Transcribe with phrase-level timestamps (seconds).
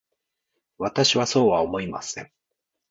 [0.79, 2.31] 私はそうは思いません。